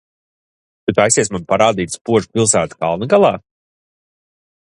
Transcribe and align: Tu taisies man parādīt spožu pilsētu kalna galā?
Tu 0.87 0.95
taisies 0.99 1.29
man 1.35 1.45
parādīt 1.53 1.93
spožu 1.99 2.31
pilsētu 2.39 2.81
kalna 2.85 3.11
galā? 3.15 3.33